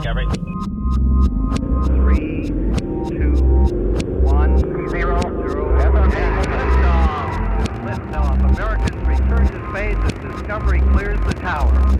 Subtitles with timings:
[0.00, 0.26] Discovery.
[1.84, 3.34] Three, two,
[4.22, 4.56] one,
[4.88, 5.20] zero, zero.
[5.78, 7.34] Liftoff.
[7.84, 8.50] Liftoff.
[8.50, 11.98] Americans return to space as Discovery clears the tower.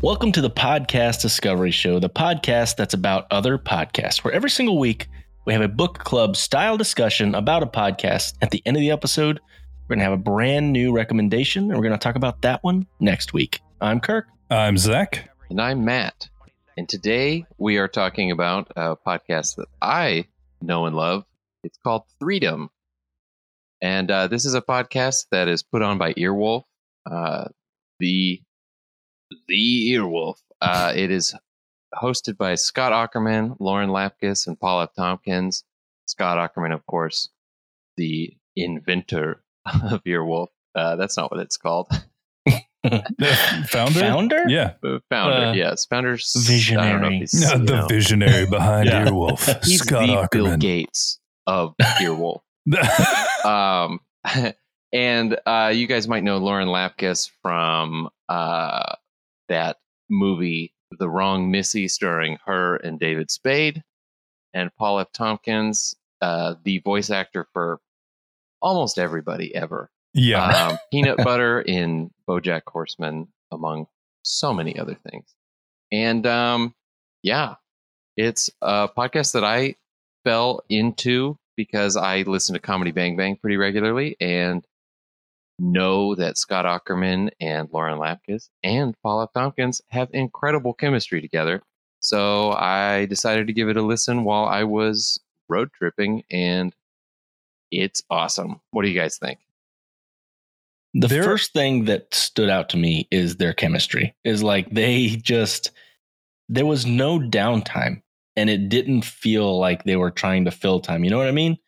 [0.00, 4.78] Welcome to the Podcast Discovery Show, the podcast that's about other podcasts, where every single
[4.78, 5.08] week
[5.44, 8.32] we have a book club style discussion about a podcast.
[8.40, 9.40] At the end of the episode,
[9.88, 12.64] we're going to have a brand new recommendation, and we're going to talk about that
[12.64, 13.60] one next week.
[13.78, 14.26] I'm Kirk.
[14.48, 15.28] I'm Zach.
[15.50, 16.30] And I'm Matt.
[16.78, 20.28] And today we are talking about a podcast that I
[20.62, 21.24] know and love.
[21.64, 22.68] It's called Threedom.
[23.82, 26.62] And uh, this is a podcast that is put on by Earwolf,
[27.10, 27.48] uh,
[27.98, 28.40] the
[29.48, 30.36] the Earwolf.
[30.60, 31.34] Uh, it is
[31.92, 34.94] hosted by Scott Aukerman, Lauren Lapkus, and Paul F.
[34.94, 35.64] Tompkins.
[36.06, 37.28] Scott Aukerman, of course,
[37.96, 40.50] the inventor of Earwolf.
[40.76, 41.88] Uh, that's not what it's called.
[42.90, 44.00] The founder?
[44.00, 44.44] Founder?
[44.48, 44.74] Yeah.
[44.82, 46.86] The founder, Uh, yes, founder's visionary.
[46.88, 49.06] I don't know if he's, No, the know, visionary behind Yeah.
[49.06, 52.40] Earwolf, he's Scott the Bill Gates of Earwolf.
[53.44, 54.00] um,
[54.92, 58.94] and uh, you guys might know Lauren Lapkus from uh,
[59.48, 59.76] that
[60.10, 63.82] movie, The Wrong Missy, starring her and David Spade,
[64.54, 65.12] and Paul F.
[65.12, 67.80] Tompkins, uh, the voice actor for
[68.60, 69.90] almost everybody ever.
[70.14, 70.68] Yeah.
[70.68, 73.86] Um, peanut butter in BoJack Horseman, among
[74.22, 75.34] so many other things.
[75.90, 76.74] And um,
[77.22, 77.54] yeah,
[78.16, 79.74] it's a podcast that I
[80.24, 84.64] fell into because I listen to Comedy Bang Bang pretty regularly and
[85.58, 89.28] know that Scott Aukerman and Lauren Lapkus and Paula.
[89.34, 91.62] Tompkins have incredible chemistry together.
[92.00, 96.74] So I decided to give it a listen while I was road tripping, and
[97.72, 98.60] it's awesome.
[98.70, 99.40] What do you guys think?
[100.94, 104.14] The There- first thing that stood out to me is their chemistry.
[104.24, 105.70] Is like they just
[106.48, 108.00] there was no downtime
[108.36, 111.04] and it didn't feel like they were trying to fill time.
[111.04, 111.58] You know what I mean?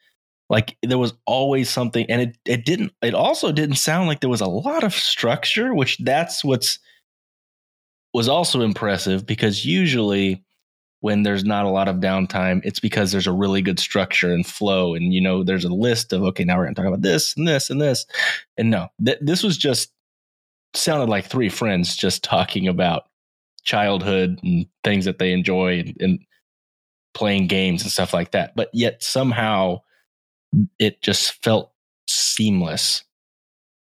[0.49, 4.31] Like there was always something and it it didn't it also didn't sound like there
[4.31, 6.79] was a lot of structure, which that's what's
[8.15, 10.43] was also impressive because usually
[11.01, 14.47] when there's not a lot of downtime, it's because there's a really good structure and
[14.47, 14.95] flow.
[14.95, 17.35] And, you know, there's a list of, okay, now we're going to talk about this
[17.37, 18.07] and this and this.
[18.59, 19.93] And no, th- this was just
[20.75, 23.05] sounded like three friends just talking about
[23.65, 26.19] childhood and things that they enjoy and, and
[27.15, 28.55] playing games and stuff like that.
[28.55, 29.81] But yet somehow
[30.79, 31.73] it just felt
[32.09, 33.05] seamless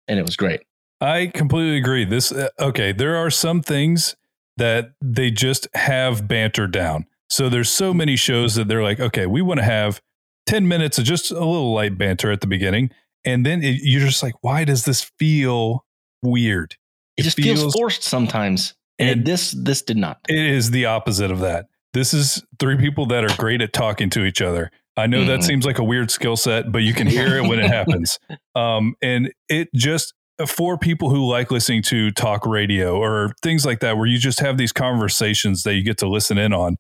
[0.08, 0.60] and it was great.
[1.00, 2.04] I completely agree.
[2.04, 4.14] This uh, okay, there are some things
[4.56, 7.06] that they just have banter down.
[7.30, 10.00] So there's so many shows that they're like, okay, we want to have
[10.46, 12.90] 10 minutes of just a little light banter at the beginning.
[13.24, 15.84] And then it, you're just like, why does this feel
[16.22, 16.76] weird?
[17.16, 18.74] It, It just feels, feels- forced sometimes.
[18.98, 20.18] And, And- this this did not.
[20.28, 21.66] It is the opposite of that.
[21.94, 24.70] This is three people that are great at talking to each other.
[24.96, 25.44] I know that Mhm.
[25.44, 28.18] seems like a weird skill set, but you can hear it when it happens.
[28.54, 30.12] Um, and it just
[30.46, 34.40] for people who like listening to talk radio or things like that, where you just
[34.40, 36.76] have these conversations that you get to listen in on.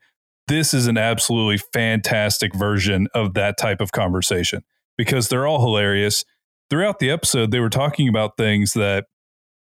[0.48, 4.62] This is an absolutely fantastic version of that type of conversation
[4.98, 6.24] because they're all hilarious.
[6.70, 9.04] Throughout the episode, they were talking about things that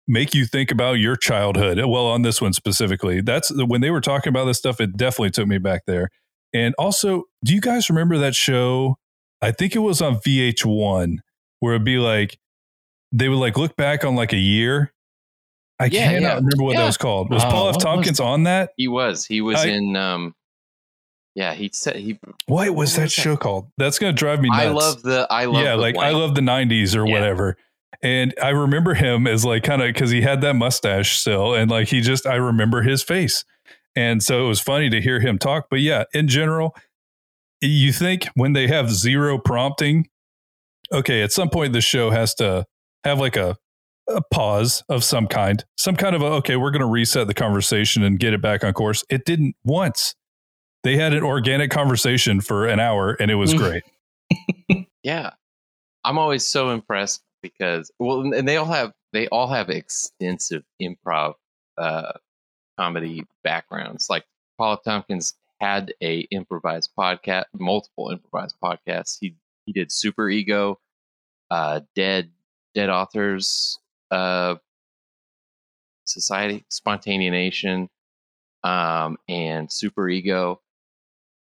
[0.06, 1.78] make you think about your childhood.
[1.78, 5.30] Well, on this one specifically, that's when they were talking about this stuff, it definitely
[5.30, 6.10] took me back there.
[6.52, 8.98] And also, do you guys remember that show?
[9.40, 11.18] I think it was on VH1
[11.60, 12.38] where it'd be like
[13.12, 14.92] they would like look back on like a year.
[15.78, 16.34] I Yeah, cannot yeah.
[16.36, 17.30] remember what that was called.
[17.30, 17.78] Was Oh, Paul F.
[17.78, 18.70] Tompkins on that?
[18.76, 19.26] He was.
[19.26, 19.96] He was I- in.
[19.96, 20.34] Um,
[21.34, 22.18] yeah, he said he.
[22.46, 23.10] What was What that was that?
[23.10, 23.68] show called?
[23.78, 24.60] That's gonna drive me nuts.
[24.62, 25.26] I love the.
[25.30, 25.62] I love.
[25.62, 27.12] yeah, the like I love the '90s or Yeah.
[27.14, 27.56] whatever.
[28.02, 31.70] And I remember him as like kind of because he had that mustache still, and
[31.70, 33.44] like he just I remember his face,
[33.96, 35.66] and so it was funny to hear him talk.
[35.70, 36.76] But yeah, in general,
[37.60, 40.08] you think when they have zero prompting,
[40.92, 42.66] okay, at some point the show has to
[43.04, 43.56] have like a
[44.08, 47.34] a pause of some kind, some kind of a okay, we're going to reset the
[47.34, 49.04] conversation and get it back on course.
[49.08, 50.14] It didn't once.
[50.82, 53.58] They had an organic conversation for an hour, and it was Mm.
[53.58, 53.82] great.
[55.04, 55.30] Yeah,
[56.04, 61.34] I'm always so impressed because well, and they all have they all have extensive improv
[61.76, 62.12] uh,
[62.78, 64.08] comedy backgrounds.
[64.08, 64.24] Like
[64.58, 64.78] Paula.
[64.84, 69.18] Tompkins had a improvised podcast, multiple improvised podcasts.
[69.20, 69.34] He
[69.66, 70.78] he did Super Ego,
[71.50, 72.30] uh, Dead
[72.74, 73.78] Dead Authors
[74.10, 74.56] uh,
[76.04, 77.88] Society, Spontaneation,
[78.64, 80.60] um, and Super Ego.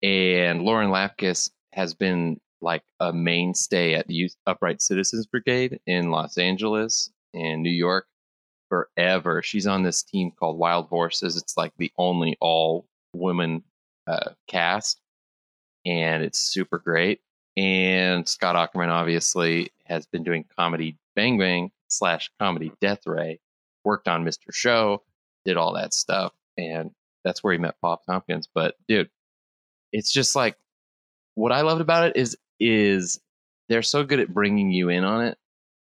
[0.02, 6.10] And Lauren Lapkus has been like a mainstay at the Youth Upright Citizens Brigade in
[6.10, 8.06] Los Angeles and New York
[8.68, 9.42] forever.
[9.42, 11.36] She's on this team called Wild Horses.
[11.36, 13.62] It's like the only all woman
[14.06, 15.00] uh, cast,
[15.84, 17.20] and it's super great.
[17.56, 23.40] And Scott Aukerman obviously has been doing comedy Bang Bang slash comedy Death Ray,
[23.84, 24.52] worked on Mr.
[24.52, 25.02] Show,
[25.44, 26.90] did all that stuff, and
[27.24, 28.48] that's where he met Paul Tompkins.
[28.52, 29.10] But dude,
[29.92, 30.56] it's just like
[31.34, 33.20] what I loved about it is is
[33.68, 35.38] they're so good at bringing you in on it.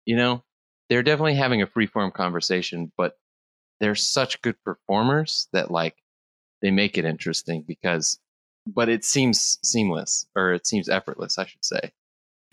[0.06, 0.44] You know,
[0.90, 3.18] they're definitely having a free form conversation, but
[3.80, 5.96] they're such good performers that like
[6.62, 8.20] they make it interesting because
[8.66, 11.92] but it seems seamless or it seems effortless, I should say.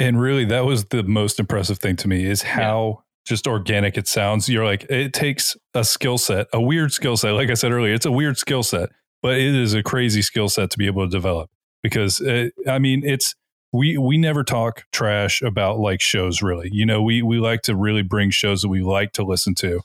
[0.05, 4.06] And really that was the most impressive thing to me is how just organic it
[4.06, 4.49] sounds.
[4.49, 7.31] You're like it takes a skill set, a weird skill set.
[7.33, 8.91] Like I said earlier, it's a weird skill set,
[9.23, 11.51] but it is a crazy skill set to be able to develop
[11.83, 13.35] because it, I mean, it's
[13.73, 16.69] we we never talk trash about like shows really.
[16.71, 19.81] You know, we we like to really bring shows that we like to listen to.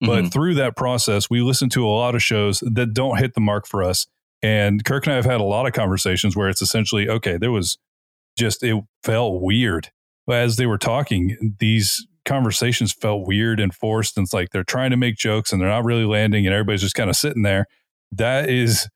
[0.00, 0.32] But Mhm.
[0.32, 3.66] through that process, we listen to a lot of shows that don't hit the mark
[3.66, 4.06] for us.
[4.42, 7.52] And Kirk and I have had a lot of conversations where it's essentially, okay, there
[7.52, 7.76] was
[8.40, 9.90] just, it felt weird.
[10.28, 14.16] As they were talking, these conversations felt weird and forced.
[14.16, 16.82] And it's like they're trying to make jokes and they're not really landing and everybody's
[16.82, 17.66] just kind of sitting there.
[18.12, 18.88] That is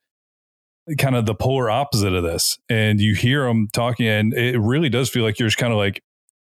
[0.99, 2.59] kind of the polar opposite of this.
[2.69, 5.79] And you hear them talking, and it really does feel like you're just kind of
[5.79, 6.03] like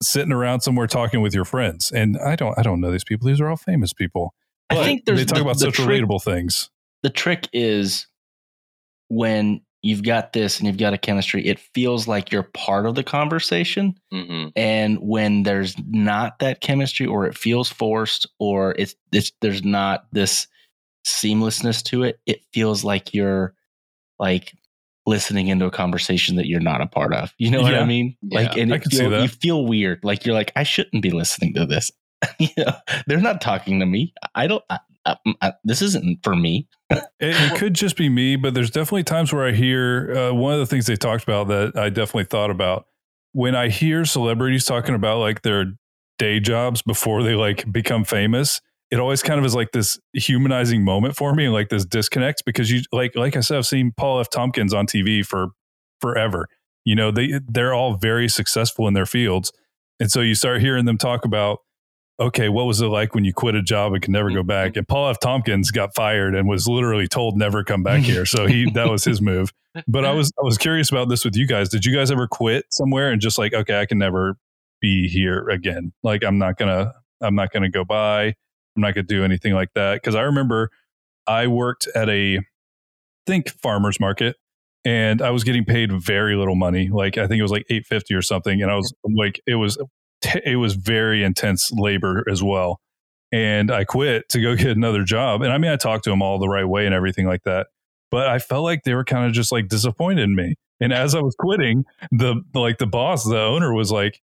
[0.04, 1.92] sitting around somewhere talking with your friends.
[1.92, 3.28] And I don't, I don't know these people.
[3.28, 4.34] These are all famous people.
[4.70, 6.70] I think there's they talk the- about the such trick- relatable things.
[7.04, 8.06] the trick is
[9.08, 12.96] when you've got this and you've got a chemistry, it feels like you're part of
[12.96, 13.96] the conversation.
[14.14, 14.50] Mm-hmm.
[14.58, 20.06] And when there's not that chemistry or it feels forced or it's, it's there's not
[20.12, 20.48] this
[21.08, 23.54] seamlessness to it, it feels like you're
[24.20, 24.52] like
[25.06, 27.34] listening into a conversation that you're not a part of.
[27.38, 27.80] You know what Yeah.
[27.80, 28.18] I mean?
[28.30, 29.22] Like Yeah, and I it can see that.
[29.22, 30.02] you feel weird.
[30.04, 31.94] Like you're like, I shouldn't be listening to this.
[32.40, 32.74] you know,
[33.06, 34.14] they're not talking to me.
[34.36, 36.68] I don't I, I, I, this isn't for me.
[37.20, 40.54] It, it could just be me, but there's definitely times where I hear uh, one
[40.54, 42.86] of the things they talked about that I definitely thought about
[43.32, 45.74] when I hear celebrities talking about like their
[46.20, 48.62] day jobs before they like become famous.
[48.92, 52.44] It always kind of is like this humanizing moment for me, and like this disconnect
[52.46, 54.30] because you like like I said, I've seen Paul F.
[54.30, 55.48] Tompkins on TV for
[56.00, 56.48] forever.
[56.86, 59.52] You know, they they're all very successful in their fields,
[60.00, 61.60] and so you start hearing them talk about
[62.20, 64.76] okay, what was it like when you quit a job and could never go back?
[64.76, 65.20] And Paul F.
[65.20, 68.26] Tompkins got fired and was literally told never come back here.
[68.26, 69.54] So he that was his move.
[69.88, 71.70] But I was I was curious about this with you guys.
[71.70, 74.38] Did you guys ever quit somewhere and just like, okay, I can never
[74.82, 75.94] be here again?
[76.04, 78.26] Like I'm not gonna I'm not gonna go by.
[78.26, 80.02] I'm not gonna do anything like that.
[80.04, 80.72] Cause I remember
[81.28, 82.40] I worked at a
[83.28, 84.38] think farmers market
[84.86, 86.90] and I was getting paid very little money.
[86.90, 88.62] Like I think it was like 850 or something.
[88.62, 89.78] And I was like, it was
[90.22, 92.80] t- it was very intense labor as well.
[93.32, 95.42] And I quit to go get another job.
[95.42, 97.68] And I mean, I talked to them all the right way and everything like that.
[98.10, 100.56] But I felt like they were kind of just like disappointed in me.
[100.80, 104.22] And as I was quitting, the like the boss, the owner was like,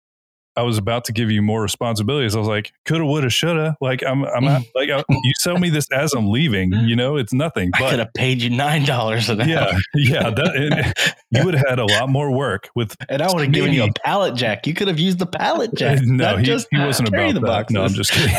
[0.57, 2.35] I was about to give you more responsibilities.
[2.35, 3.75] I was like, coulda, woulda, shoulda.
[3.81, 6.71] Like I'm, I'm not, like I, you sell me this as I'm leaving.
[6.71, 7.71] You know, it's nothing.
[7.73, 9.47] I could But have paid you nine dollars an hour.
[9.47, 10.93] yeah, yeah,
[11.31, 13.83] you would have had a lot more work with And I would have given you
[13.83, 14.67] a pallet jack.
[14.67, 15.99] You could have used the pallet jack.
[16.03, 17.69] no, he, just he wasn't about the that.
[17.71, 18.35] No, I'm just kidding.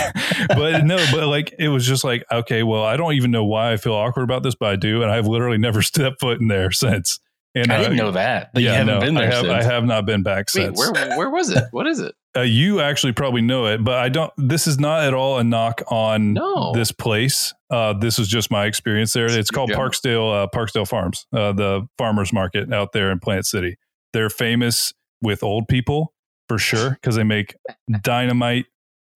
[0.48, 3.72] but no, but like it was just like, okay, well, I don't even know why
[3.72, 6.48] I feel awkward about this, but I do, and I've literally never stepped foot in
[6.48, 7.20] there since.
[7.56, 8.52] And I didn't uh, know that.
[8.52, 9.46] That yeah, you haven't no, been there I have.
[9.46, 10.78] I have not been back Wait, since.
[10.78, 11.64] where where was it?
[11.70, 12.14] What is it?
[12.36, 14.30] Uh, you actually probably know it, but I don't.
[14.36, 16.72] This is not at all a knock on No.
[16.74, 17.54] this place.
[17.70, 19.24] Uh, this is just my experience there.
[19.24, 19.78] It's It's called job.
[19.78, 23.78] Parkesdale uh, Parkesdale Farms, uh, the farmers market out there in Plant City.
[24.12, 26.12] They're famous with old people
[26.46, 27.54] for sure because they make
[28.02, 28.66] dynamite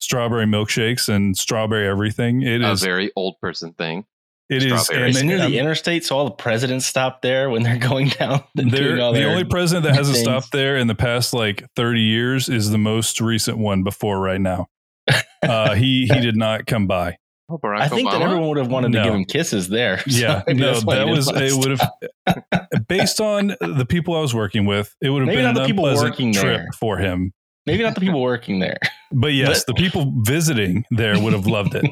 [0.01, 2.41] strawberry milkshakes and strawberry everything.
[2.41, 2.83] It A is.
[2.83, 4.07] very old person thing.
[4.51, 4.85] It is.
[4.85, 5.17] strawberries.
[5.17, 8.43] It's near the interstate, so all the presidents stop there when they're going down.
[8.55, 10.27] They're- all the only president that hasn't things.
[10.27, 14.41] stopped there in the past like 30 years is the most recent one before right
[14.41, 14.67] now.
[15.43, 17.17] Uh, he he did not come by.
[17.49, 18.13] Oh, I think Obama.
[18.13, 18.99] that everyone would have wanted No.
[18.99, 19.99] to give him kisses there.
[20.01, 21.55] So Yeah, no, that's why he that was it.
[21.57, 25.45] Would have based on the people I was working with, it would have Maybe been
[25.55, 26.69] not an the people working trip there.
[26.79, 27.33] for him.
[27.65, 28.79] Maybe not the people working there.
[29.13, 31.85] But yes, the people visiting there would have loved it.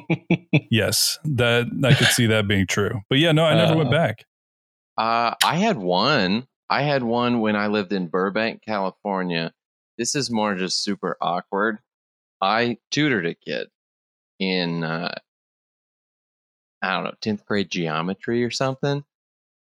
[0.70, 3.00] Yes, that I could see that being true.
[3.08, 4.24] But yeah, no, I never went Uh, back.
[4.98, 6.46] Uh, I had one.
[6.68, 9.52] I had one when I lived in Burbank, California.
[9.96, 11.78] This is more just super awkward.
[12.42, 13.68] I tutored a kid
[14.38, 15.14] in, uh,
[16.82, 19.02] I don't know, 10th grade geometry or something.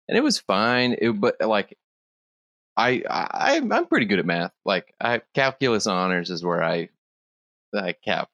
[0.08, 0.94] And it was fine.
[1.00, 1.76] It, but like,
[2.76, 4.52] I, I, I'm pretty good at math.
[4.64, 6.90] Like, I, calculus honors is where I,
[7.74, 8.28] I cap,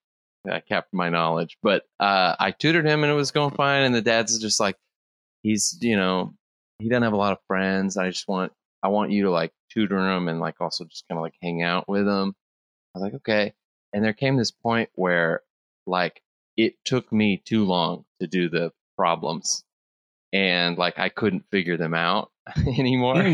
[0.51, 1.57] I capped my knowledge.
[1.63, 3.83] But uh, I tutored him and it was going fine.
[3.83, 4.77] And the dad's just like,
[5.43, 6.35] he's, you know,
[6.79, 7.97] he doesn't have a lot of friends.
[7.97, 11.19] I just want I want you to like tutor him and like also just kind
[11.19, 12.35] of like hang out with him.
[12.95, 13.55] I was like, okay.
[13.93, 15.43] And there came this point where
[15.87, 16.21] like
[16.57, 19.65] it took me too long to do the problems
[20.33, 22.31] and like I couldn't figure them out
[22.67, 23.23] anymore.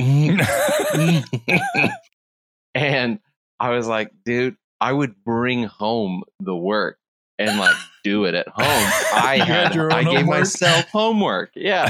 [2.74, 3.18] and
[3.58, 6.98] I was like, dude, I would bring home the work
[7.38, 8.64] and like do it at home.
[9.14, 11.50] I You had had, I own gave myself homework.
[11.54, 11.88] Yeah.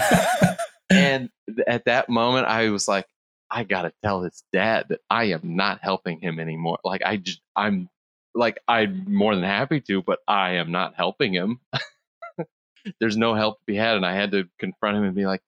[0.90, 3.06] and th- at that moment I was like,
[3.50, 6.78] I gotta tell his dad that I am not helping him anymore.
[6.84, 7.88] Like I just I'm
[8.34, 11.60] like I'm more than happy to, but I am not helping him.
[13.00, 15.42] There's no help to be had, and I had to confront him and be like,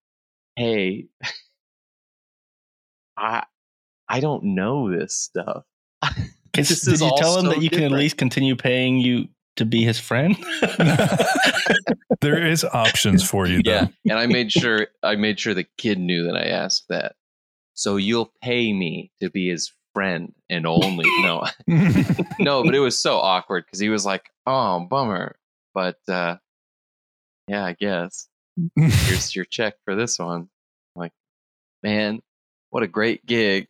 [0.56, 1.06] "Hey,
[3.16, 3.44] I
[4.08, 5.64] I don't know this stuff.
[6.52, 8.56] Did This did is you all tell him so that you can at least continue
[8.56, 10.36] paying you to be his friend?
[12.20, 13.60] there is options for you.
[13.64, 17.14] yeah and i made sure i made sure the kid knew that i asked that.
[17.74, 21.44] So you'll pay me to be his friend and only no.
[22.38, 25.36] No but it was so awkward because he was like oh bummer.
[25.74, 26.36] But uh
[27.48, 28.28] yeah i guess.
[28.76, 30.48] Here's your check for this one.
[30.96, 31.12] I'm like
[31.82, 32.20] man
[32.70, 33.68] what a great gig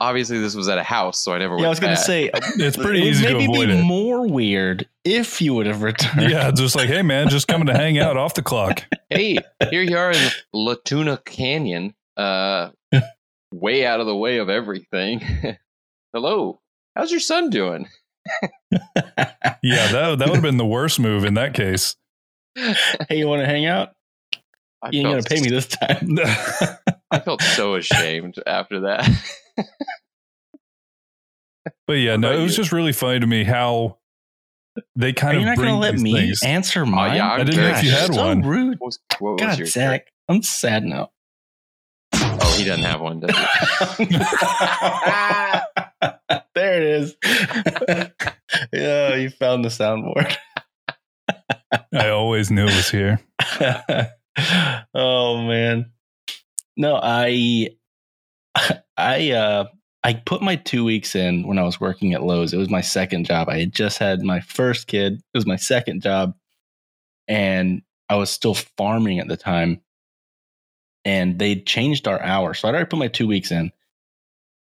[0.00, 2.30] obviously this was at a house so i never yeah, I was going to say
[2.34, 3.82] it's pretty it would easy to maybe avoid be it.
[3.82, 6.30] more weird if you would have returned.
[6.30, 8.84] Yeah, just like, hey man, just coming to hang out off the clock.
[9.10, 9.38] hey,
[9.70, 12.70] here you are in La Tuna Canyon, uh,
[13.52, 15.22] way out of the way of everything.
[16.12, 16.60] Hello,
[16.94, 17.88] how's your son doing?
[19.62, 21.96] Yeah, that that would have been the worst move in that case.
[22.54, 23.94] hey, you want to hang out?
[24.82, 26.18] I You ain't gonna pay me this time.
[27.10, 29.08] I felt so ashamed after that.
[31.86, 32.62] But yeah, no, it was you?
[32.62, 33.98] just really funny to me how
[34.94, 36.42] they kind Are of You're not going to let me things.
[36.42, 37.16] answer uh, mine?
[37.16, 38.42] yeah, I'm I didn't know if you had so one.
[38.42, 38.78] rude.
[38.78, 41.10] What was, what God, your Zach, I'm sad now.
[42.12, 43.30] Oh, he doesn't have one, does
[43.96, 44.04] he?
[46.54, 47.16] there it is.
[48.72, 50.36] yeah, you found the soundboard.
[51.92, 53.20] I always knew it was here.
[54.94, 55.90] oh man.
[56.76, 57.70] No, I
[58.98, 59.64] I uh
[60.04, 62.52] I put my 2 weeks in when I was working at Lowe's.
[62.52, 63.48] It was my second job.
[63.48, 65.14] I had just had my first kid.
[65.14, 66.34] It was my second job
[67.26, 69.80] and I was still farming at the time.
[71.04, 72.58] And they changed our hours.
[72.58, 73.72] So I'd already put my 2 weeks in.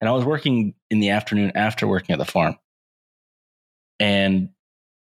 [0.00, 2.56] And I was working in the afternoon after working at the farm.
[4.00, 4.48] And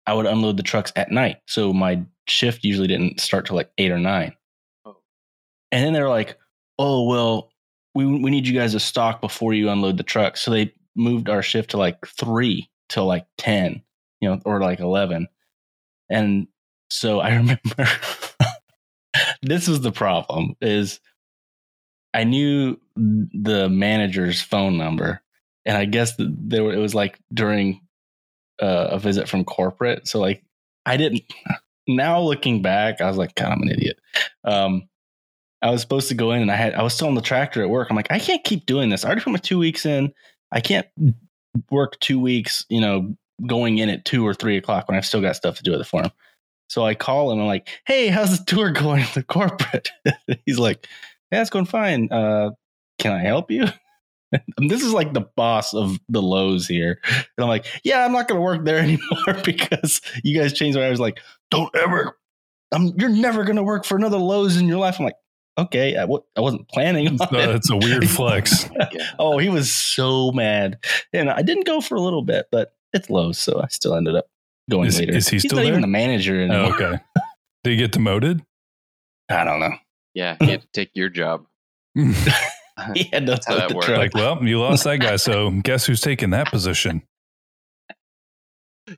[0.05, 1.37] I would unload the trucks at night.
[1.47, 4.33] So my shift usually didn't start till like eight or nine.
[4.85, 4.97] Oh.
[5.71, 6.37] And then they're like,
[6.77, 7.51] oh, well,
[8.05, 10.37] we, we need you guys to stock before you unload the truck.
[10.37, 13.81] So they moved our shift to like three till like 10,
[14.21, 15.27] you know, or like 11.
[16.09, 16.47] And
[16.89, 17.87] so I remember
[19.41, 20.99] this was the problem is
[22.13, 25.21] I knew the manager's phone number.
[25.65, 27.81] And I guess there were, it was like during
[28.61, 30.07] uh, a visit from corporate.
[30.07, 30.43] So like
[30.85, 31.23] I didn't.
[31.91, 33.97] Now looking back, I was like, God, I'm an idiot.
[34.43, 34.87] Um,
[35.61, 37.61] I was supposed to go in, and I had I was still on the tractor
[37.61, 37.87] at work.
[37.89, 39.03] I'm like, I can't keep doing this.
[39.03, 40.13] I already put my two weeks in.
[40.51, 40.87] I can't
[41.69, 42.65] work two weeks.
[42.69, 43.15] You know,
[43.47, 45.77] going in at two or three o'clock when I've still got stuff to do at
[45.77, 46.11] the farm.
[46.67, 47.39] So I call him.
[47.39, 49.89] I'm like, Hey, how's the tour going at the corporate?
[50.45, 50.87] He's like,
[51.31, 52.11] Yeah, it's going fine.
[52.11, 52.51] Uh,
[52.97, 53.65] can I help you?
[54.59, 56.99] This is like the boss of the Lowe's here.
[57.07, 60.77] And I'm like, yeah, I'm not going to work there anymore because you guys changed.
[60.77, 62.15] I was like, don't ever,
[62.71, 64.99] I'm, you're never going to work for another Lowe's in your life.
[64.99, 65.15] I'm like,
[65.63, 67.49] okay, I w- I wasn't planning on So it.
[67.55, 68.69] it's a weird flex.
[68.91, 69.11] Yeah.
[69.19, 70.79] Oh, he was so mad.
[71.13, 73.31] And I didn't go for a little bit, but it's low.
[73.31, 74.25] So I still ended up
[74.69, 75.15] going Is- later.
[75.15, 76.73] is he He's still not even the manager Oh, anymore.
[76.75, 76.99] okay.
[77.63, 78.43] Did he get demoted?
[79.29, 79.73] I don't know.
[80.13, 81.45] Yeah, he had to take your job.
[82.93, 83.89] He had to That's how that the works.
[83.89, 85.17] like, well, you lost that guy.
[85.17, 87.01] So guess who's taking that position?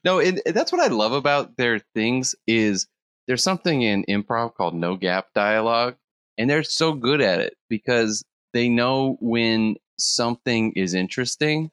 [0.05, 2.87] No, and that's what I love about their things is
[3.27, 5.95] there's something in improv called no gap dialogue,
[6.41, 11.69] and they're so good at it because they know when something is interesting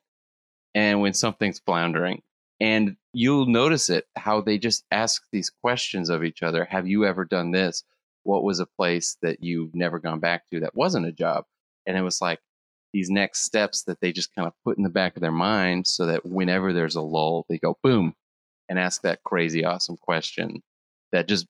[0.74, 2.20] and when something's floundering.
[2.60, 6.66] And you'll notice it how they just ask these questions of each other.
[6.66, 7.82] Have you ever done this?
[8.24, 11.46] What was a place that you've never gone back to that wasn't a job?
[11.86, 12.40] And it was like
[12.92, 15.86] these next steps that they just kind of put in the back of their mind
[15.86, 18.14] so that whenever there's a lull, they go boom
[18.68, 20.62] and ask that crazy awesome question
[21.10, 21.46] that just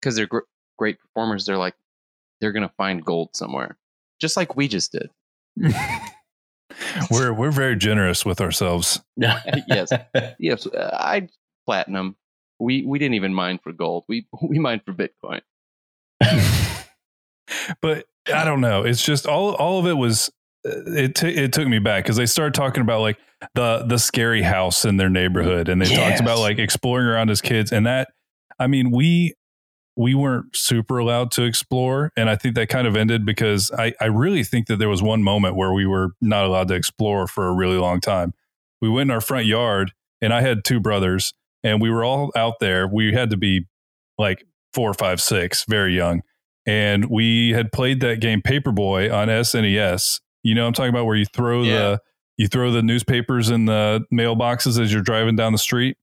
[0.00, 0.40] because they're gr-
[0.76, 1.76] great performers, they're like,
[2.40, 3.76] they're going to find gold somewhere,
[4.20, 5.10] just like we just did.
[7.10, 9.00] we're we're very generous with ourselves.
[9.16, 9.90] yes.
[10.38, 10.66] Yes.
[10.66, 11.28] uh, I
[11.64, 12.16] platinum.
[12.58, 14.04] We, we didn't even mine for gold.
[14.08, 15.40] We, we mined for Bitcoin.
[17.80, 18.82] but I don't know.
[18.82, 20.30] It's just all all of it was
[20.66, 23.18] uh, it t- it took me back because they started talking about like
[23.54, 25.96] the the scary house in their neighborhood, and they Yes.
[25.96, 28.08] talked about like exploring around as kids, and that
[28.58, 29.34] I mean we
[29.96, 33.94] we weren't super allowed to explore, and I think that kind of ended because I
[34.00, 37.26] I really think that there was one moment where we were not allowed to explore
[37.26, 38.34] for a really long time.
[38.80, 41.32] We went in our front yard, and I had two brothers,
[41.64, 42.86] and we were all out there.
[42.86, 43.66] We had to be
[44.18, 46.22] like four, five, six, very young
[46.66, 50.20] and we had played that game Paperboy on SNES.
[50.42, 51.76] You know, I'm talking about where you throw Yeah.
[51.78, 52.00] the
[52.38, 55.96] you throw the newspapers in the mailboxes as you're driving down the street.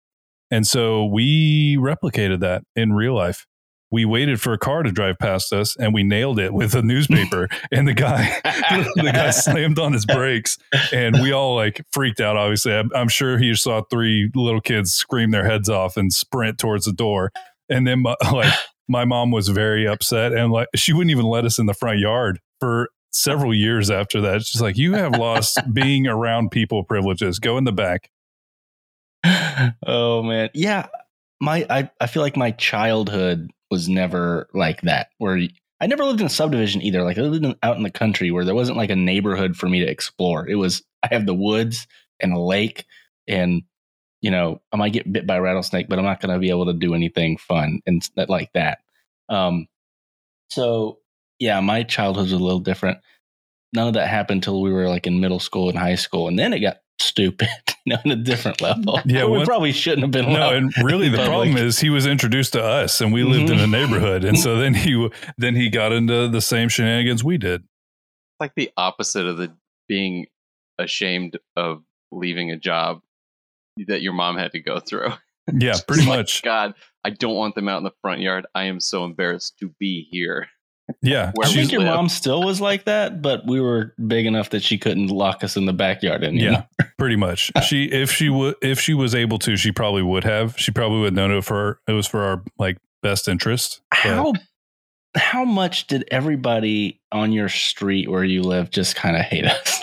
[0.50, 3.46] And so we replicated that in real life.
[3.94, 6.82] We waited for a car to drive past us and we nailed it with a
[6.82, 7.48] newspaper.
[7.72, 8.40] And the guy
[8.96, 10.58] the guy slammed on his brakes
[10.92, 12.74] and we all like freaked out obviously.
[12.74, 16.86] I'm, I'm sure he saw three little kids scream their heads off and sprint towards
[16.86, 17.32] the door.
[17.70, 18.52] And then my, like
[18.88, 22.00] my mom was very upset and like she wouldn't even let us in the front
[22.00, 24.44] yard for several years after that.
[24.44, 27.38] She's like you have lost being around people privileges.
[27.38, 28.10] Go in the back.
[29.86, 30.88] Oh man, yeah.
[31.40, 35.10] My I I feel like my childhood was never like that.
[35.18, 35.40] Where
[35.82, 37.04] I never lived in a subdivision either.
[37.04, 39.68] Like I lived in, out in the country where there wasn't like a neighborhood for
[39.68, 40.48] me to explore.
[40.48, 41.88] It was I have the woods
[42.20, 42.86] and a lake,
[43.28, 43.64] and
[44.22, 46.52] you know I might get bit by a rattlesnake, but I'm not going to be
[46.52, 48.80] able to do anything fun and like that.
[49.28, 49.68] Um,
[50.52, 51.00] so
[51.40, 53.00] yeah, my childhood was a little different.
[53.74, 56.38] None of that happened until we were like in middle school and high school, and
[56.38, 57.48] then it got stupid,
[57.86, 59.00] you know, on a different level.
[59.06, 60.32] Yeah, we what- probably shouldn't have been.
[60.32, 63.24] no allowed and really the in problem is he was introduced to us and we
[63.24, 63.72] lived in a mm-hmm.
[63.72, 67.64] neighborhood and so then he then he got into the same shenanigans we did
[68.40, 69.56] like the opposite of the
[69.88, 70.26] being
[70.78, 73.00] ashamed of leaving a job
[73.88, 75.10] that your mom had to go through.
[75.52, 76.74] yeah pretty It's like, much God,
[77.04, 78.46] I don't want them out in the front yard.
[78.56, 80.48] I am so embarrassed to be here.
[81.02, 81.96] Yeah Where I think your live.
[81.96, 85.56] mom still was like that, but we were big enough that she couldn't lock us
[85.56, 86.66] in the backyard anymore.
[86.80, 87.52] Yeah, pretty much.
[87.64, 90.58] She if she would if she was able to, she probably would have.
[90.58, 93.82] She probably would have known it for it was for our like best interest.
[93.92, 94.34] But How
[95.16, 99.82] how much did everybody on your street where you live just kind of hate us,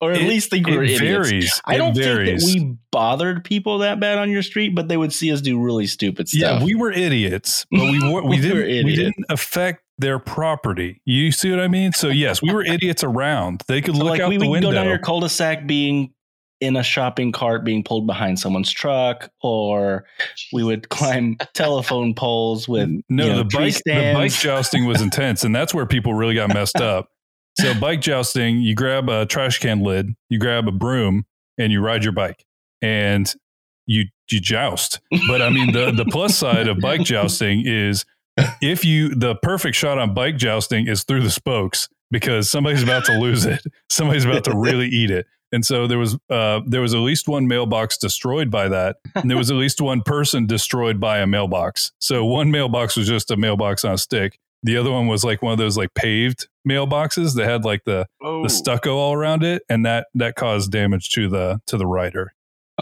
[0.00, 1.28] or at It- least think we were it idiots?
[1.28, 1.62] varies.
[1.66, 5.12] I don't think that we bothered people that bad on your street, but they would
[5.12, 6.40] see us do really stupid stuff.
[6.60, 11.02] yeah, we were idiots, but we we We didn't were we didn't affect their property.
[11.04, 11.92] You see what I mean?
[11.92, 13.62] So yes, we were idiots around.
[13.68, 14.88] They could So, look like out we the would go down window.
[14.90, 16.12] your cul-de-sac being
[16.62, 20.04] in a shopping cart being pulled behind someone's truck, or
[20.52, 25.00] we would climb telephone poles with no, you know, the bike the bike jousting was
[25.02, 27.08] intense, and that's where people really got messed up.
[27.60, 31.26] So bike jousting, you grab a trash can lid, you grab a broom,
[31.58, 32.46] and you ride your bike,
[32.80, 33.32] and
[33.86, 35.00] you you joust.
[35.28, 38.06] But I mean, the the plus side of bike jousting is
[38.62, 43.04] if you the perfect shot on bike jousting is through the spokes because somebody's about
[43.04, 45.26] to lose it, somebody's about to really eat it.
[45.52, 49.30] And so there was uh, there was at least one mailbox destroyed by that, and
[49.30, 51.92] there was at least one person destroyed by a mailbox.
[51.98, 54.38] So one mailbox was just a mailbox on a stick.
[54.62, 58.06] The other one was like one of those like paved mailboxes that had like the
[58.22, 61.86] Oh, the stucco all around it, and that that caused damage to the to the
[61.86, 62.32] rider.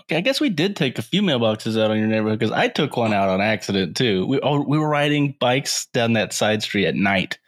[0.01, 2.69] Okay, I guess we did take a few mailboxes out on your neighborhood because I
[2.69, 4.27] took one out on accident too.
[4.27, 7.39] We oh, we were riding bikes down that side street at night,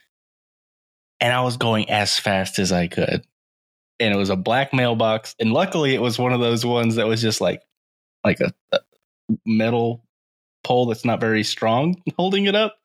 [1.20, 3.24] and I was going as fast as I could,
[3.98, 7.06] and it was a black mailbox, and luckily it was one of those ones that
[7.06, 7.62] was just like
[8.24, 8.80] like a, a
[9.46, 10.04] metal
[10.64, 12.76] pole that's not very strong holding it up.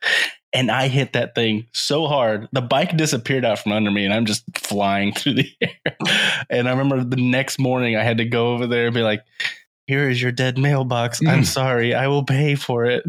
[0.55, 4.13] And I hit that thing so hard, the bike disappeared out from under me, and
[4.13, 5.97] I'm just flying through the air.
[6.49, 9.23] And I remember the next morning, I had to go over there and be like,
[9.85, 11.19] "Here is your dead mailbox.
[11.21, 11.45] I'm mm.
[11.45, 11.93] sorry.
[11.93, 13.03] I will pay for it."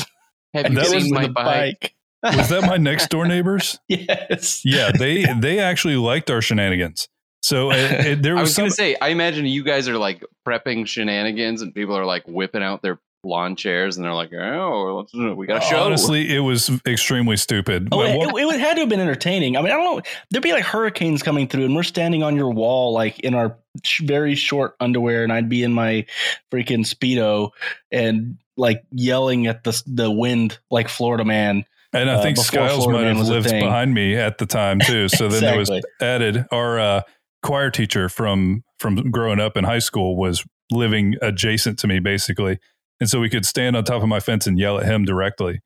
[0.56, 1.94] have And you that that was my the bike?
[2.22, 3.78] Was that my next door neighbors?
[3.88, 4.64] Yes.
[4.64, 7.08] Yeah, they they actually liked our shenanigans.
[7.42, 8.62] So it, it, there I was, was some.
[8.62, 12.24] going to say, I imagine you guys are like prepping shenanigans, and people are like
[12.26, 16.40] whipping out their lawn chairs, and they're like, "Oh, we got a show." Honestly, it
[16.40, 17.88] was extremely stupid.
[17.92, 19.56] Oh, it, one- it, it had to have been entertaining.
[19.56, 20.02] I mean, I don't know.
[20.30, 23.56] There'd be like hurricanes coming through, and we're standing on your wall, like in our
[23.84, 26.06] sh- very short underwear, and I'd be in my
[26.52, 27.50] freaking speedo
[27.90, 31.64] and like yelling at the the wind, like Florida man.
[31.92, 34.16] and I uh, think before Skiles Florida might Man have was a lived behind me
[34.16, 35.08] at the time too.
[35.08, 37.02] So then there was added our uh,
[37.42, 42.58] choir teacher from from growing up in high school was living adjacent to me basically,
[43.00, 45.60] and so we could stand on top of my fence and yell at him directly.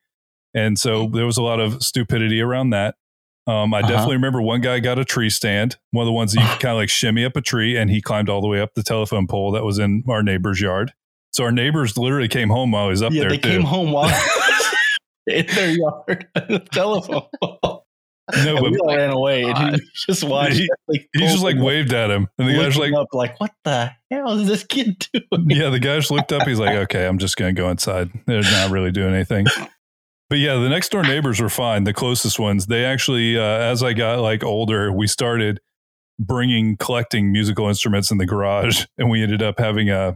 [0.55, 2.97] And so there was a lot of stupidity around that.
[3.47, 3.89] Um, I Uh-huh.
[3.89, 6.61] definitely remember one guy got a tree stand, one of the ones that you could
[6.61, 8.83] kind of like shimmy up a tree, and he climbed all the way up the
[8.83, 10.93] telephone pole that was in our neighbor's yard.
[11.33, 13.49] So our neighbors literally came home while he was up yeah, there they too.
[13.49, 14.09] came home while
[15.29, 17.23] in their yard the telephone.
[17.41, 17.80] pole.
[18.45, 20.57] No, but we all ran away, and he just watched.
[20.57, 23.53] He- like, he just like waved at him, and the guy's like, up, like, "What
[23.65, 26.47] the hell is this kid doing?" yeah, the guy just looked up.
[26.47, 28.11] He's like, okay, I'm just going to go inside.
[28.27, 29.47] They're not really doing anything.
[30.29, 31.85] But yeah, the next door neighbors were fine.
[31.85, 35.61] The closest ones, they actually, uh, as I got like older, we started
[36.21, 40.15] bringing collecting musical instruments in the garage, and we ended up having a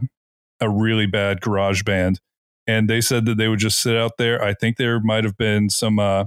[0.61, 2.21] a really bad garage band.
[2.67, 4.41] And they said that they would just sit out there.
[4.43, 6.25] I think there might have been some uh,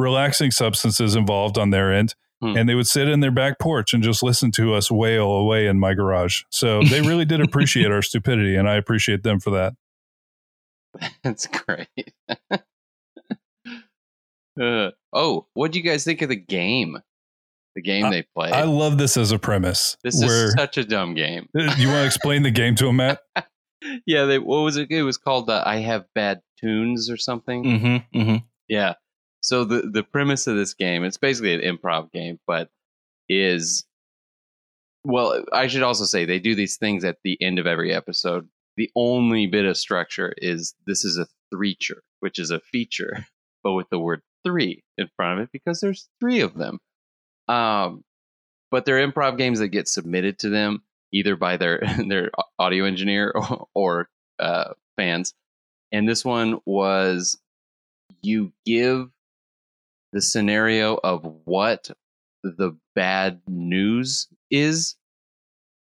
[0.00, 2.14] relaxing substances involved on their end.
[2.42, 2.56] Hmm.
[2.56, 5.66] And they would sit in their back porch and just listen to us wail away
[5.66, 6.42] in my garage.
[6.50, 9.74] So they really did appreciate our stupidity, and I appreciate them for that.
[11.22, 12.14] That's great.
[14.60, 16.96] uh, oh, what do you guys think of the game?
[17.76, 18.50] The game they play.
[18.50, 19.96] I love this as a premise.
[20.02, 21.46] this where is such a dumb game.
[21.54, 23.20] you want to explain the game to him, Matt?
[24.06, 24.90] Yeah, they what was it?
[24.90, 27.64] It was called uh, "I Have Bad Tunes" or something.
[27.64, 28.18] Mm-hmm.
[28.20, 28.36] Mm-hmm.
[28.68, 28.92] Yeah.
[29.40, 32.68] So the the premise of this game, it's basically an improv game, but
[33.28, 33.84] is
[35.04, 38.48] well, I should also say they do these things at the end of every episode.
[38.76, 43.26] The only bit of structure is this is a threecher, which is a feature,
[43.64, 46.78] but with the word three in front of it because there's three of them.
[47.48, 48.04] Um,
[48.70, 53.32] but they're improv games that get submitted to them either by their their audio engineer
[53.34, 55.34] or, or uh, fans.
[55.92, 57.38] And this one was
[58.22, 59.08] you give
[60.12, 61.90] the scenario of what
[62.42, 64.96] the bad news is,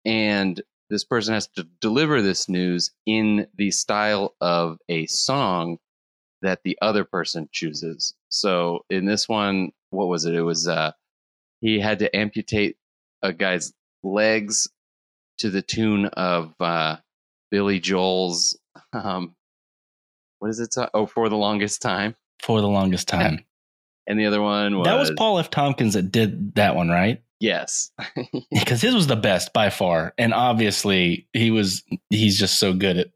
[0.05, 5.79] and this person has to deliver this news in the style of a song
[6.42, 8.14] that the other person chooses.
[8.29, 10.35] So in this one, what was it?
[10.35, 10.92] It was uh,
[11.61, 12.76] he had to amputate
[13.22, 14.68] a guy's legs
[15.38, 16.98] to the tune of uh,
[17.50, 18.57] Billy Joel's
[18.92, 19.35] um,
[20.38, 20.74] what is it?
[20.94, 22.14] Oh, for the longest time.
[22.42, 23.45] For the longest time,
[24.07, 25.51] And the other one was that was Paul F.
[25.51, 27.23] Tompkins that did that one, right?
[27.40, 27.90] Yes,
[28.51, 31.83] Because his was the best by far, and obviously he was.
[32.11, 33.09] He's just so good at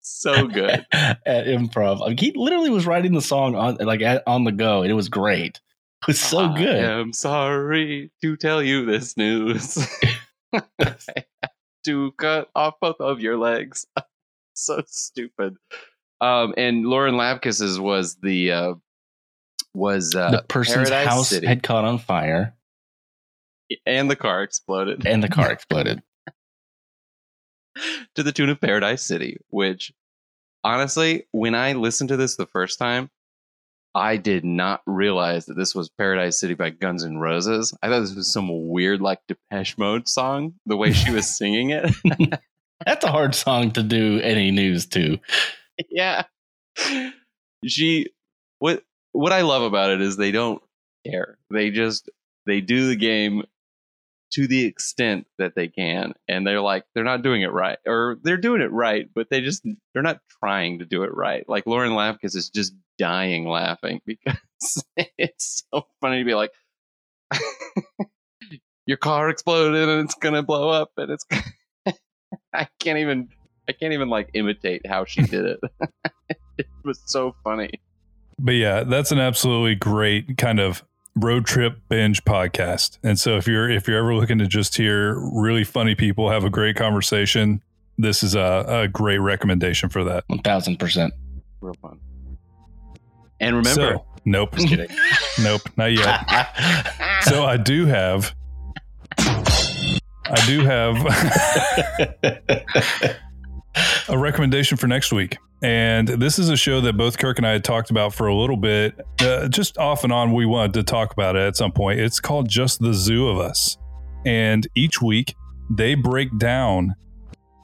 [0.00, 0.86] so good.
[0.92, 2.00] at improv.
[2.00, 4.94] Like he literally was writing the song on like at, on the go, and it
[4.94, 5.60] was great.
[6.02, 6.84] It was so good.
[6.84, 9.76] I'm sorry to tell you this news.
[10.52, 11.24] I
[11.84, 13.86] to cut off both of your legs.
[14.54, 15.56] so stupid.
[16.20, 18.74] Um, and Lauren Lapkus's was the uh,
[19.74, 21.46] was uh, the person's Paradise house City.
[21.46, 22.54] had caught on fire,
[23.86, 26.02] and the car exploded and the car exploded.
[28.14, 29.38] to the tune of Paradise City.
[29.50, 29.92] Which,
[30.64, 33.10] honestly, when I listened to this the first time,
[33.94, 37.76] I did not realize that this was Paradise City by Guns N' Roses.
[37.82, 40.54] I thought this was some weird, like Depeche Mode song.
[40.66, 41.94] The way she was singing it.
[42.86, 45.18] That's a hard song to do any news to.
[45.90, 46.24] yeah.
[47.66, 48.06] She
[48.60, 50.62] what what I love about it is they don't
[51.06, 51.38] care.
[51.50, 52.08] They just
[52.46, 53.42] they do the game
[54.30, 58.18] to the extent that they can and they're like they're not doing it right or
[58.22, 61.48] they're doing it right but they just they're not trying to do it right.
[61.48, 64.84] Like lauren lapkus is just dying laughing because
[65.16, 66.52] it's so funny to be like
[68.86, 71.24] your car exploded and it's gonna blow up and it's
[72.52, 73.28] i can't even
[73.68, 75.60] i can't even like imitate how she did it.
[76.58, 77.70] It was so funny
[78.38, 80.84] But yeah, that's an absolutely great kind of
[81.16, 82.98] road trip binge podcast.
[83.02, 86.44] And so if you're if you're ever looking to just hear really funny people have
[86.44, 87.62] a great conversation,
[87.96, 90.24] this is a, a great recommendation for that.
[90.28, 91.12] One thousand percent.
[91.60, 91.98] real fun
[93.40, 94.88] and remember So, nope, just kidding
[95.42, 96.24] nope, not yet.
[97.22, 98.34] So I do have,
[99.18, 100.96] I do have
[104.08, 105.38] a recommendation for next week.
[105.62, 108.34] And this is a show that both Kirk and I had talked about for a
[108.34, 110.32] little bit, uh, just off and on.
[110.32, 111.98] We wanted to talk about it at some point.
[111.98, 113.76] It's called Just the Zoo of Us.
[114.24, 115.34] And each week
[115.70, 116.94] they break down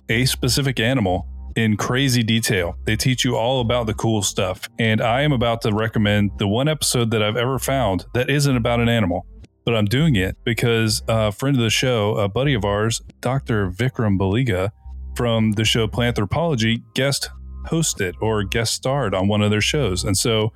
[0.08, 2.76] a specific animal in crazy detail.
[2.84, 4.68] They teach you all about the cool stuff.
[4.78, 8.56] And I am about to recommend the one episode that I've ever found that isn't
[8.56, 9.26] about an animal.
[9.64, 13.70] But I'm doing it because a friend of the show, a buddy of ours, Dr.
[13.70, 14.70] Vikram Baliga
[15.16, 17.30] from the show Planthropology, guest
[17.64, 20.04] hosted or guest starred on one of their shows.
[20.04, 20.52] And so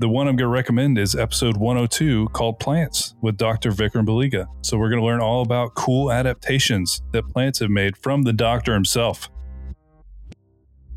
[0.00, 3.72] the one I'm going to recommend is episode 102 called Plants with Dr.
[3.72, 4.46] Vikram Baliga.
[4.62, 8.32] So we're going to learn all about cool adaptations that plants have made from the
[8.32, 9.28] doctor himself.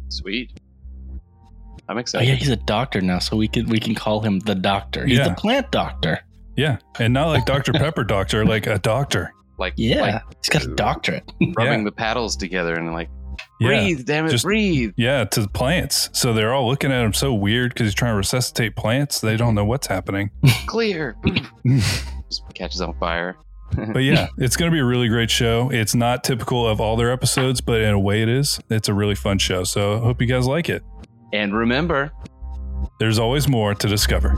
[0.10, 0.60] sweet
[1.90, 4.40] i'm Oh excited yeah, he's a doctor now, so we can we can call him
[4.40, 5.06] the doctor.
[5.06, 5.30] He's Yeah.
[5.30, 6.20] the plant doctor.
[6.58, 6.78] Yeah.
[7.00, 7.72] And not like Dr.
[7.74, 9.32] Pepper doctor, like a doctor.
[9.58, 11.24] like Yeah, like he's got a doctorate.
[11.56, 11.86] rubbing Yeah.
[11.86, 13.10] the paddles together and like
[13.62, 14.94] Yeah, breathe, damn it, just- breathe.
[14.98, 16.10] yeah, to the plants.
[16.14, 19.22] So they're all looking at him so weird because he's trying to resuscitate plants.
[19.22, 20.32] They don't know what's happening.
[20.68, 21.16] Clear.
[21.66, 23.38] just catches on fire.
[23.94, 25.70] But yeah, it's going to be a really great show.
[25.72, 28.60] It's not typical of all their episodes, but in a way it is.
[28.70, 29.64] It's a really fun show.
[29.64, 30.84] So I hope you guys like it.
[31.32, 32.12] And remember,
[33.00, 34.38] There's always more to discover.